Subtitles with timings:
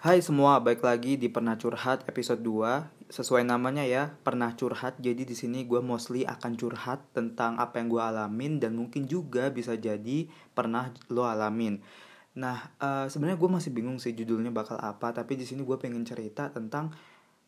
[0.00, 4.96] Hai semua, baik lagi di Pernah Curhat episode 2 Sesuai namanya ya, Pernah Curhat.
[4.96, 9.52] Jadi di sini gue mostly akan curhat tentang apa yang gue alamin Dan mungkin juga
[9.52, 10.24] bisa jadi
[10.56, 11.84] pernah lo alamin.
[12.32, 16.00] Nah, uh, sebenarnya gue masih bingung sih judulnya bakal apa Tapi di sini gue pengen
[16.08, 16.96] cerita tentang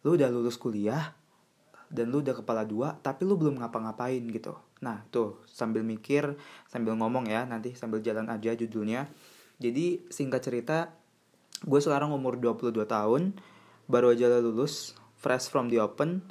[0.04, 1.16] Lo udah lulus kuliah
[1.88, 4.60] Dan lo udah kepala dua, tapi lo belum ngapa-ngapain gitu.
[4.84, 6.36] Nah, tuh sambil mikir,
[6.68, 9.08] sambil ngomong ya Nanti sambil jalan aja judulnya.
[9.56, 11.00] Jadi singkat cerita
[11.62, 13.38] gue sekarang umur 22 tahun
[13.90, 16.26] baru aja lulus fresh from the open.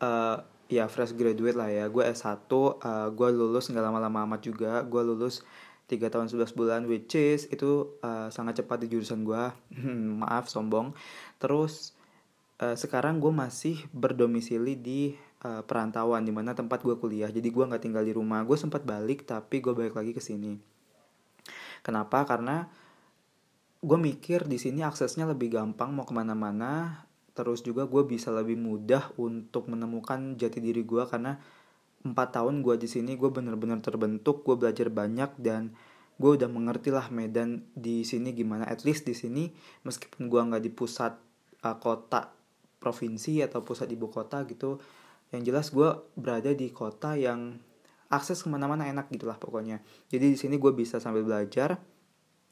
[0.00, 1.84] Uh, ya fresh graduate lah ya.
[1.92, 4.80] Gue S1 uh, gue lulus nggak lama-lama amat juga.
[4.84, 5.44] Gue lulus
[5.86, 9.42] 3 tahun 11 bulan which is itu uh, sangat cepat di jurusan gue
[10.24, 10.96] maaf sombong.
[11.36, 11.92] Terus
[12.64, 15.12] uh, sekarang gue masih berdomisili di
[15.44, 17.28] uh, perantauan di mana tempat gue kuliah.
[17.28, 18.40] Jadi gue nggak tinggal di rumah.
[18.48, 20.56] Gue sempat balik tapi gue balik lagi ke sini.
[21.84, 22.24] Kenapa?
[22.24, 22.64] Karena
[23.84, 27.04] gue mikir di sini aksesnya lebih gampang mau ke mana-mana
[27.36, 31.36] terus juga gue bisa lebih mudah untuk menemukan jati diri gue karena
[32.04, 35.76] empat tahun gue di sini gue bener-bener terbentuk gue belajar banyak dan
[36.14, 38.62] gue udah mengerti lah Medan di sini gimana.
[38.70, 39.50] At least di sini
[39.82, 41.18] meskipun gue nggak di pusat
[41.66, 42.30] uh, kota
[42.78, 44.78] provinsi atau pusat ibu kota gitu
[45.34, 47.58] yang jelas gue berada di kota yang
[48.12, 49.82] akses ke mana-mana enak gitulah pokoknya.
[50.06, 51.74] Jadi di sini gue bisa sambil belajar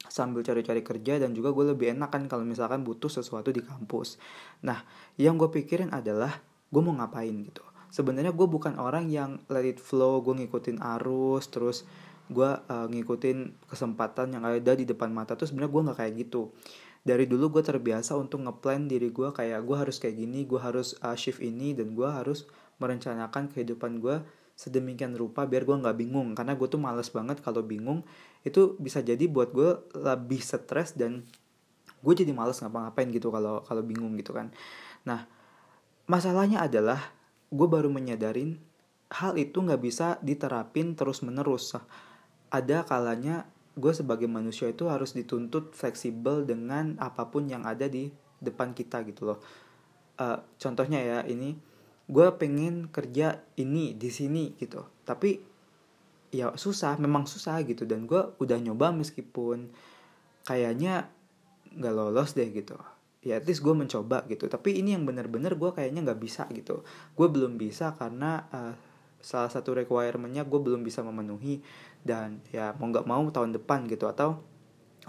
[0.09, 4.19] sambil cari-cari kerja dan juga gue lebih enak kan kalau misalkan butuh sesuatu di kampus.
[4.67, 4.83] Nah,
[5.21, 7.63] yang gue pikirin adalah gue mau ngapain gitu.
[7.93, 11.85] Sebenarnya gue bukan orang yang let it flow, gue ngikutin arus, terus
[12.33, 16.49] gue uh, ngikutin kesempatan yang ada di depan mata tuh sebenarnya gue nggak kayak gitu.
[17.03, 20.97] Dari dulu gue terbiasa untuk ngeplan diri gue kayak gue harus kayak gini, gue harus
[21.05, 22.49] uh, shift ini dan gue harus
[22.81, 24.25] merencanakan kehidupan gue
[24.63, 26.39] sedemikian rupa biar gue nggak bingung.
[26.39, 28.07] Karena gue tuh males banget kalau bingung
[28.47, 31.27] itu bisa jadi buat gue lebih stres dan
[32.03, 34.55] gue jadi males ngapa-ngapain gitu kalau kalau bingung gitu kan.
[35.03, 35.27] Nah
[36.07, 37.03] masalahnya adalah
[37.51, 38.59] gue baru menyadarin
[39.13, 41.77] hal itu nggak bisa diterapin terus menerus
[42.49, 48.13] ada kalanya gue sebagai manusia itu harus dituntut fleksibel dengan apa pun yang ada di
[48.37, 49.39] depan kita gitu loh.
[50.21, 51.57] Uh, contohnya ya ini
[52.11, 54.83] gue pengen kerja ini di sini gitu.
[55.07, 55.39] Tapi
[56.33, 57.87] ya susah memang susah gitu.
[57.87, 59.71] Dan gue udah nyoba meskipun
[60.47, 61.11] kayaknya
[61.73, 62.77] nggak lolos deh gitu.
[63.23, 64.51] Ya at least gue mencoba gitu.
[64.51, 66.83] Tapi ini yang bener-bener gue kayaknya nggak bisa gitu.
[67.15, 68.75] Gue belum bisa karena uh,
[69.23, 71.63] salah satu requirementnya gue belum bisa memenuhi.
[72.03, 74.11] Dan ya mau nggak mau tahun depan gitu.
[74.11, 74.43] Atau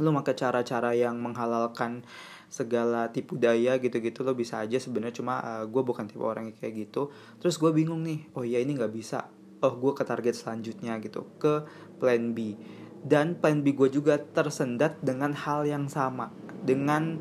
[0.01, 2.01] lo pakai cara-cara yang menghalalkan
[2.49, 5.21] segala tipu daya gitu-gitu lo bisa aja sebenarnya.
[5.21, 7.13] Cuma uh, gue bukan tipe orang yang kayak gitu.
[7.41, 9.29] Terus gue bingung nih oh ya ini nggak bisa.
[9.61, 11.65] Oh gue ke target selanjutnya gitu ke
[12.01, 12.57] plan B.
[13.03, 16.33] Dan plan B gue juga tersendat dengan hal yang sama.
[16.63, 17.19] Dengan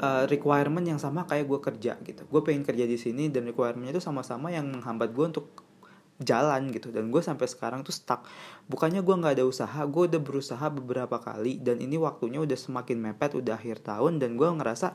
[0.00, 2.22] uh, requirement yang sama kayak gue kerja gitu.
[2.26, 5.59] Gue pengen kerja di sini dan requirementnya itu sama-sama yang menghambat gue untuk
[6.20, 6.92] jalan gitu.
[6.92, 8.28] Dan gue sampai sekarang tuh stuck.
[8.68, 11.58] Bukannya gue nggak ada usaha gue udah berusaha beberapa kali.
[11.58, 14.20] Dan ini waktunya udah semakin mepet udah akhir tahun.
[14.20, 14.92] Dan gue ngerasa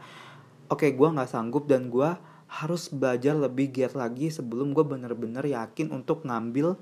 [0.69, 2.09] oke okay, gue nggak sanggup dan gue
[2.45, 6.77] harus belajar lebih giat lagi sebelum gue bener-bener yakin untuk ngambil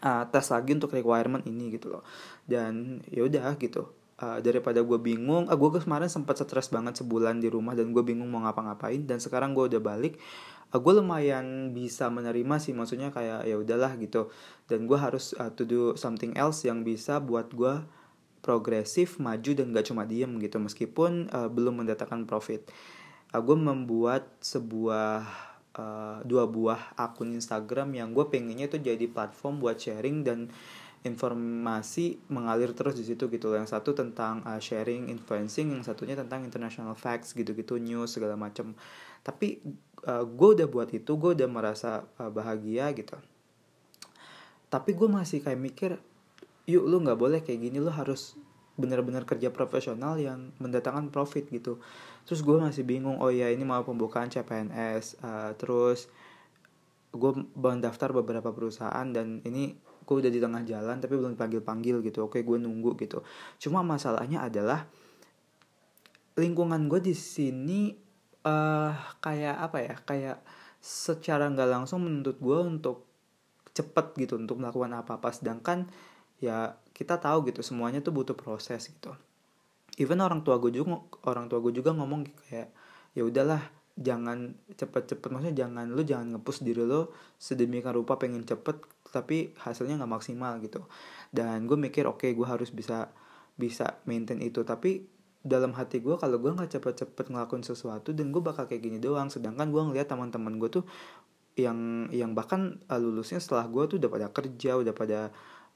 [0.00, 2.04] uh, tes lagi untuk requirement ini gitu loh.
[2.48, 7.40] Dan ya udah gitu uh, daripada gue bingung uh, gue kemarin sempat stres banget sebulan
[7.40, 9.02] di rumah dan gue bingung mau ngapa-ngapain.
[9.08, 10.20] Dan sekarang gue udah balik
[10.70, 14.28] uh, gue lumayan bisa menerima sih maksudnya kayak ya udahlah gitu.
[14.68, 17.80] Dan gue harus uh, to do something else yang bisa buat gue
[18.40, 22.68] progresif maju dan gak cuma diem gitu meskipun uh, belum mendatangkan profit.
[23.32, 25.28] Uh, gue membuat sebuah
[25.76, 30.50] uh, dua buah akun Instagram yang gue pengennya itu jadi platform buat sharing dan
[31.00, 33.56] informasi mengalir terus di situ gitu.
[33.56, 38.76] Yang satu tentang uh, sharing influencing yang satunya tentang international facts gitu-gitu news segala macam
[39.20, 39.60] tapi
[40.08, 43.16] uh, gue udah buat itu gue udah merasa uh, bahagia gitu.
[44.70, 45.90] Tapi gue masih kayak mikir
[46.64, 47.76] yuk lu nggak boleh kayak gini.
[47.80, 48.36] Lu harus
[48.80, 51.76] benar-benar kerja profesional yang mendatangkan profit gitu.
[52.24, 56.08] Terus gue masih bingung oh ya ini mau pembukaan CPNS uh, terus
[57.10, 61.96] gue mendaftar beberapa perusahaan dan ini gue udah di tengah jalan tapi belum panggil panggil
[62.02, 62.26] gitu.
[62.26, 63.22] Oke gue nunggu gitu.
[63.62, 64.86] Cuma masalahnya adalah
[66.38, 67.92] lingkungan gue di sini
[68.46, 70.38] uh, kayak apa ya kayak
[70.80, 73.04] secara nggak langsung menuntut gue untuk
[73.70, 75.86] cepet gitu untuk melakukan apa apa sedangkan
[76.40, 79.12] ya kita tahu gitu semuanya tuh butuh proses gitu.
[80.00, 82.72] Even orang tua gue juga orang tua gue juga ngomong kayak
[83.12, 83.60] ya udahlah
[83.98, 89.98] jangan cepet-cepet maksudnya jangan lu jangan ngepus diri lo sedemikian rupa pengen cepet tapi hasilnya
[90.00, 90.86] nggak maksimal gitu.
[91.28, 93.10] Dan gue mikir oke okay, gue harus bisa
[93.58, 94.62] bisa maintain itu.
[94.62, 95.04] Tapi
[95.40, 99.28] dalam hati gue kalau gue nggak cepet-cepet ngelakuin sesuatu dan gue bakal kayak gini doang.
[99.28, 100.84] Sedangkan gue ngeliat teman-teman gue tuh
[101.58, 105.20] yang yang bahkan uh, lulusnya setelah gue tuh udah pada kerja udah pada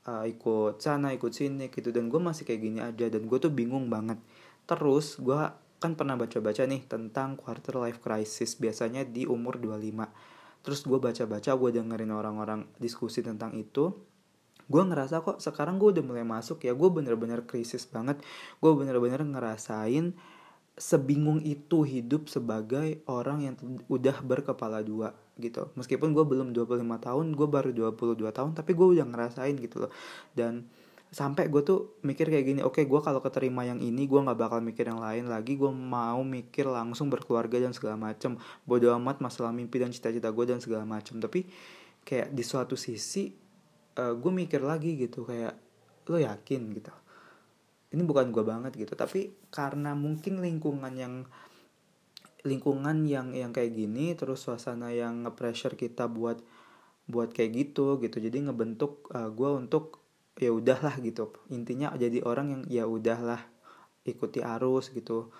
[0.06, 1.90] uh, ikut sana ikut sini gitu.
[1.90, 3.10] Dan gue masih kayak gini aja.
[3.10, 4.22] Dan gue tuh bingung banget.
[4.64, 10.81] Terus gue kan pernah baca-baca nih tentang quarter life crisis biasanya di umur 25 terus
[10.88, 13.92] gue baca-baca gue dengerin orang-orang diskusi tentang itu
[14.64, 18.20] gue ngerasa kok sekarang gue udah mulai masuk ya gue bener-bener krisis banget.
[18.64, 20.16] Gue bener-bener ngerasain
[20.75, 23.54] sebingung itu hidup sebagai orang yang
[23.86, 25.70] udah berkepala dua gitu.
[25.76, 29.92] Meskipun gue belum 25 tahun gue baru 22 tahun tapi gue udah ngerasain gitu loh.
[30.32, 30.64] Dan
[31.14, 34.34] sampai gue tuh mikir kayak gini oke okay, gue kalau keterima yang ini gue nggak
[34.34, 35.55] bakal mikir yang lain lagi.
[35.55, 38.34] Gue mau mikir langsung berkeluarga dan segala macem.
[38.66, 41.22] Bodo amat masalah mimpi dan cita-cita gue dan segala macem.
[41.22, 41.46] Tapi
[42.02, 43.31] kayak di suatu sisi
[43.94, 45.55] uh, gue mikir lagi gitu kayak
[46.11, 46.62] lo yakin?
[46.75, 46.90] Gitu.
[47.94, 51.22] Ini bukan gue banget gitu tapi karena mungkin lingkungan yang
[52.43, 56.43] lingkungan yang yang kayak gini terus suasana yang nge-pressure kita buat
[57.06, 58.19] buat kayak gitu gitu.
[58.19, 60.04] Jadi ngebentuk uh, gue untuk
[60.38, 61.31] ya udahlah gitu.
[61.50, 63.42] Intinya jadi orang yang ya udahlah
[64.06, 65.31] ikuti arus gitu.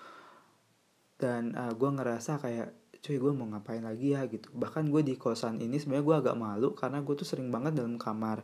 [1.15, 2.67] Dan uh, eh, gue ngerasa kayak
[2.99, 4.25] cuy gue mau ngapain lagi ya?
[4.25, 4.49] gitu.
[4.55, 7.99] Bahkan gue di kosan ini sebenarnya gue agak malu karena gue tuh sering banget dalam
[8.01, 8.41] kamar.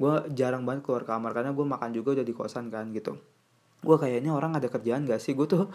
[0.00, 3.20] Gue jarang banget keluar kamar karena gue makan juga udah di kosan kan gitu.
[3.84, 5.36] Gue kayaknya orang ada kerjaan gak sih?
[5.36, 5.68] Gue tuh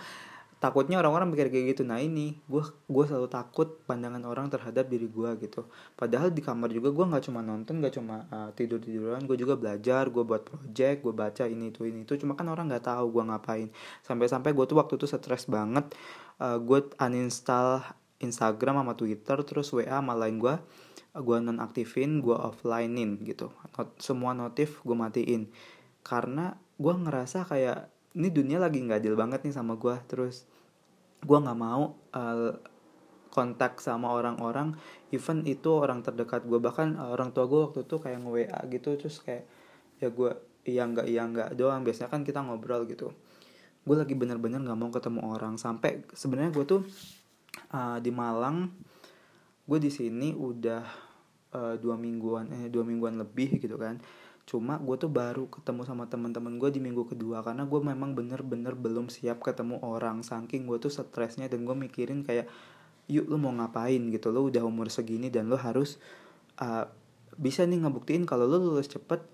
[0.56, 5.06] takutnya orang-orang mikir kayak gitu nah ini gue gue selalu takut pandangan orang terhadap diri
[5.06, 5.68] gue gitu.
[6.00, 9.60] Padahal di kamar juga gue nggak cuma nonton nggak cuma uh, tidur tiduran gue juga
[9.60, 12.16] belajar gue buat project gue baca ini itu ini itu.
[12.16, 13.68] Cuma kan orang nggak tahu gue ngapain.
[14.02, 15.92] Sampai-sampai gue tuh waktu itu stres banget
[16.40, 17.84] uh, gue uninstall
[18.24, 20.56] Instagram sama Twitter terus WA sama lain gue
[21.16, 23.52] gue nonaktifin gue offlinein gitu.
[23.76, 25.48] Not, semua notif gue matiin.
[26.04, 30.48] Karena gue ngerasa kayak ini dunia lagi nggak adil banget nih sama gue terus
[31.22, 32.52] gue nggak mau uh,
[33.30, 34.72] kontak sama orang-orang
[35.12, 38.60] even itu orang terdekat gue bahkan uh, orang tua gue waktu itu kayak nge WA
[38.72, 39.44] gitu terus kayak
[40.00, 40.32] ya gue
[40.66, 41.86] iya nggak iya nggak doang.
[41.86, 43.14] Biasanya kan kita ngobrol gitu.
[43.86, 45.56] Gue lagi bener-bener nggak mau ketemu orang.
[45.62, 46.82] Sampai sebenarnya gue tuh
[47.72, 48.74] uh, di Malang
[49.66, 50.84] gue di sini udah
[51.58, 53.98] uh, dua mingguan eh dua mingguan lebih gitu kan
[54.46, 58.78] cuma gue tuh baru ketemu sama teman-teman gue di minggu kedua karena gue memang bener-bener
[58.78, 60.22] belum siap ketemu orang.
[60.22, 62.46] Saking gue tuh stresnya dan gue mikirin kayak
[63.10, 63.98] yuk lu mau ngapain?
[64.14, 64.30] gitu.
[64.30, 65.98] Lo udah umur segini dan lo harus
[66.62, 66.86] uh,
[67.36, 69.26] bisa nih ngebuktiin kalau lo lulus cepet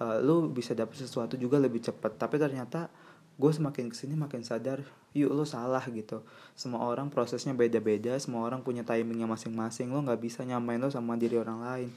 [0.00, 2.16] uh, lo bisa dapet sesuatu juga lebih cepet.
[2.16, 2.88] Tapi ternyata
[3.36, 4.80] gue semakin ke sini makin sadar
[5.12, 6.24] yuk lo salah gitu.
[6.56, 9.92] Semua orang prosesnya beda-beda semua orang punya timingnya masing-masing.
[9.92, 11.92] Lo nggak bisa nyamain lo sama diri orang lain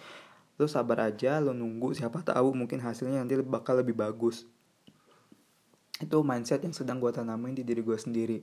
[0.57, 4.49] lo sabar aja lo nunggu siapa tahu mungkin hasilnya nanti bakal lebih bagus.
[5.97, 8.41] Itu mindset yang sedang gue tanamin di diri gue sendiri.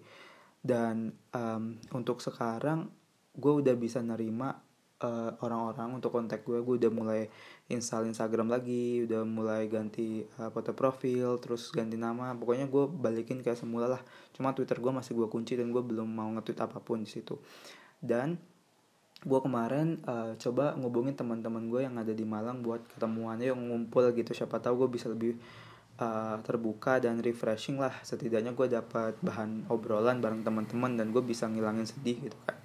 [0.64, 2.88] Dan um, untuk sekarang
[3.34, 4.54] gue udah bisa nerima
[5.02, 7.26] eh, orang-orang untuk kontak gue gue udah mulai
[7.66, 12.30] install Instagram lagi udah mulai ganti uh, foto profil terus ganti nama.
[12.38, 14.02] Pokoknya gue balikin kayak semula lah.
[14.30, 17.42] Cuma Twitter gue masih gue kunci dan gue belum mau nge-tweet apa pun di situ.
[17.98, 18.38] Dan
[19.24, 24.04] gue kemarin uh, coba ngubungin teman-teman gue yang ada di Malang buat ketemuan yang ngumpul
[24.12, 24.36] gitu.
[24.36, 25.40] Siapa tahu gue bisa lebih
[25.96, 27.96] uh, terbuka dan refreshing lah.
[28.04, 32.60] Setidaknya gue dapat bahan obrolan bareng teman-teman dan gue bisa ngilangin sedih gitu kan.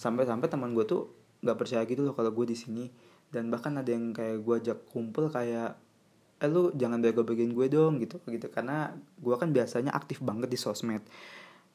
[0.00, 1.12] Sampai-sampai teman gue tuh
[1.44, 2.88] nggak percaya gitu loh kalau gue di sini.
[3.28, 5.76] Dan bahkan ada yang kayak gue ajak kumpul kayak
[6.40, 8.48] eh lu jangan bego bagian gue dong gitu gitu.
[8.48, 11.04] Karena gue kan biasanya aktif banget di sosmed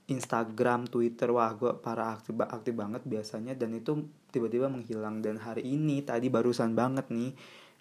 [0.05, 3.57] Instagram, Twitter, wah gue para aktif aktif banget biasanya.
[3.57, 5.25] Dan itu tiba-tiba menghilang.
[5.25, 7.33] Dan hari ini tadi barusan banget nih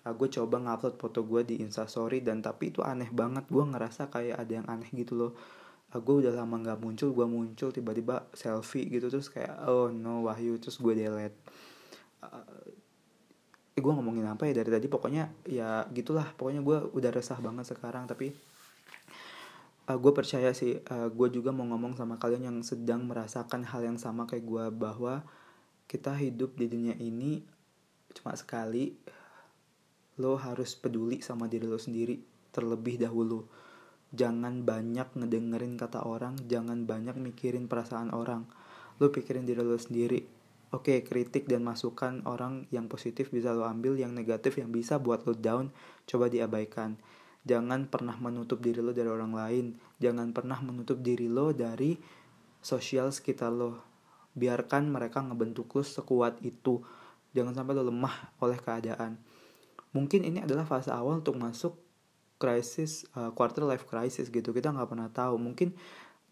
[0.08, 2.24] uh, gue coba ngupload foto gue di Instastory.
[2.24, 3.44] Dan tapi itu aneh banget.
[3.52, 5.32] Gue ngerasa kayak ada yang aneh gitu loh.
[5.92, 7.12] Uh, gue udah lama nggak muncul.
[7.12, 9.12] Gue muncul tiba-tiba selfie gitu.
[9.12, 10.56] Terus kayak oh no Wahyu.
[10.56, 11.36] Terus gue delete.
[12.24, 12.40] Uh,
[13.76, 14.56] eh, gue ngomongin apa ya?
[14.64, 16.32] Dari tadi pokoknya ya gitulah.
[16.40, 18.08] Pokoknya gue udah resah banget sekarang.
[18.08, 18.53] Tapi
[19.84, 23.04] uh, eh, gue percaya sih uh, eh, gue juga mau ngomong sama kalian yang sedang
[23.04, 25.24] merasakan hal yang sama kayak gue bahwa
[25.84, 27.44] kita hidup di dunia ini
[28.14, 28.96] cuma sekali
[30.22, 32.16] lo harus peduli sama diri lo sendiri
[32.54, 33.42] terlebih dahulu.
[34.14, 38.46] Jangan banyak ngedengerin kata orang jangan banyak mikirin perasaan orang.
[39.02, 40.22] Lo pikirin diri lo sendiri.
[40.70, 45.26] Oke kritik dan masukan orang yang positif bisa lo ambil yang negatif yang bisa buat
[45.26, 45.74] lo down
[46.06, 46.94] coba diabaikan
[47.44, 49.76] Jangan pernah menutup diri lo dari orang lain.
[50.00, 51.96] Jangan pernah menutup diri lo dari
[52.64, 53.84] sosial sekitar lo.
[54.32, 56.80] Biarkan mereka ngebentuk lo sekuat itu.
[57.36, 59.20] Jangan sampai lo lemah oleh keadaan.
[59.92, 61.76] Mungkin ini adalah fase awal untuk masuk
[62.40, 64.56] krisis uh, quarter life crisis gitu.
[64.56, 65.36] Kita nggak pernah tahu.
[65.36, 65.76] Mungkin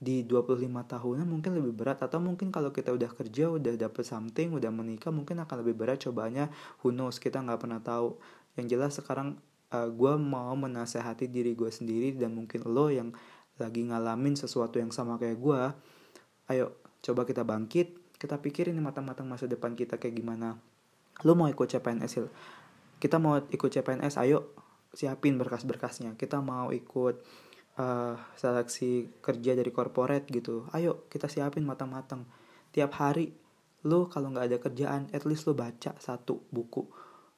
[0.02, 4.50] di 25 tahunan mungkin lebih berat atau mungkin kalau kita udah kerja udah dapet something
[4.50, 6.50] udah menikah mungkin akan lebih berat cobanya
[6.83, 8.19] who knows kita nggak pernah tahu
[8.59, 9.38] yang jelas sekarang
[9.72, 13.10] uh, gue mau menasehati diri gue sendiri dan mungkin lo yang
[13.56, 15.60] lagi ngalamin sesuatu yang sama kayak gue
[16.52, 20.54] ayo coba kita bangkit kita pikirin matang-matang masa depan kita kayak gimana.
[21.26, 22.30] Lo mau ikut CPNS
[23.02, 24.54] kita mau ikut CPNS ayo
[24.94, 26.14] siapin berkas-berkasnya.
[26.14, 27.18] Kita mau ikut
[27.82, 30.70] uh, seleksi kerja dari corporate gitu.
[30.70, 32.22] Ayo kita siapin matang-matang.
[32.70, 33.34] Tiap hari
[33.82, 36.86] lo kalau nggak ada kerjaan at least lo baca satu buku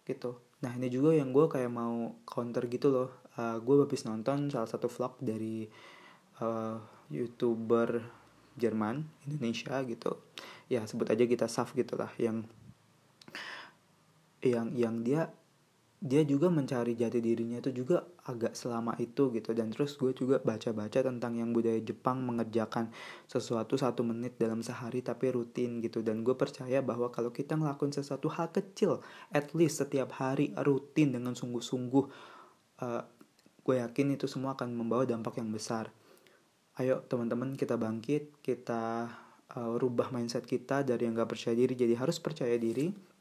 [0.04, 3.11] gitu nah ini juga yang gue kayak mau counter gitu loh.
[3.37, 5.68] Uh, gue habis nonton salah satu vlog dari
[6.40, 6.80] uh,
[7.12, 8.00] youtuber
[8.56, 10.25] Jerman Indonesia gitu.
[10.73, 12.49] Ya sebut aja kita Saf gitulah yang
[14.40, 15.28] yang yang dia
[16.04, 19.56] dia juga mencari jati dirinya itu juga agak selama itu gitu.
[19.56, 22.92] Dan terus gue juga baca-baca tentang yang budaya Jepang mengerjakan
[23.25, 26.04] sesuatu satu menit dalam sehari tapi rutin gitu.
[26.04, 29.00] Dan gue percaya bahwa kalau kita ngelakuin sesuatu hal kecil
[29.32, 32.04] at least setiap hari rutin dengan sungguh-sungguh
[32.84, 33.02] uh,
[33.64, 35.88] gue yakin itu semua akan membawa dampak yang besar.
[36.76, 39.08] Ayo teman-teman kita bangkit kita
[39.56, 43.13] uh, rubah mindset kita dari yang gak percaya diri jadi harus percaya diri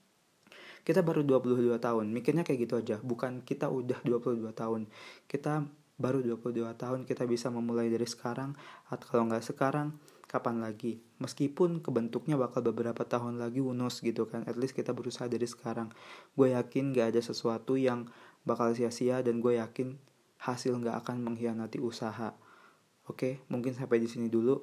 [0.83, 2.95] kita baru 22 tahun mikirnya kayak gitu aja.
[2.99, 4.91] Bukan kita udah 22 tahun.
[5.31, 5.63] Kita
[5.95, 8.55] baru 22 tahun kita bisa memulai dari sekarang.
[8.91, 9.95] Atau kalau nggak sekarang
[10.27, 10.99] kapan lagi?
[11.23, 14.43] Meskipun kebentuknya bakal beberapa tahun lagi unus gitu kan.
[14.43, 15.95] At least kita berusaha dari sekarang.
[16.35, 18.11] Gue yakin gak ada sesuatu yang
[18.43, 19.95] bakal sia-sia dan gue yakin
[20.43, 22.35] hasil nggak akan mengkhianati usaha.
[23.07, 24.59] Oke mungkin sampai di sini dulu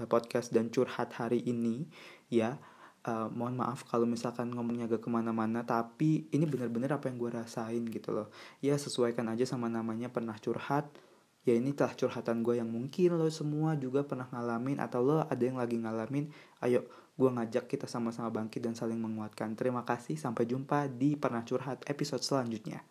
[0.00, 1.84] eh, podcast dan curhat hari ini
[2.32, 2.56] ya
[3.06, 7.30] uh, mohon maaf kalau misalkan ngomongnya agak ke mana-mana tapi ini benar-benar apa yang gue
[7.32, 8.28] rasain gitu loh.
[8.62, 10.90] Ya sesuaikan aja sama namanya pernah curhat
[11.42, 15.42] ya ini telah curhatan gue yang mungkin lo semua juga pernah ngalamin atau lo ada
[15.42, 16.30] yang lagi ngalamin
[16.62, 16.86] ayo
[17.18, 19.52] gue ngajak kita sama-sama bangkit dan saling menguatkan.
[19.58, 22.82] Terima kasih sampai jumpa di pernah curhat episode selanjutnya